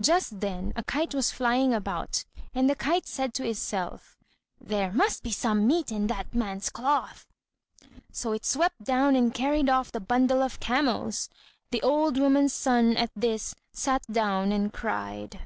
[0.00, 4.16] Just then a kite was flying about, and the kite said to itself,
[4.60, 7.26] "There must be some meat in that man's cloth,"
[8.12, 11.28] so it swept down and carried off the bundle of camels.
[11.72, 15.40] The old woman's son at this sat down and cried.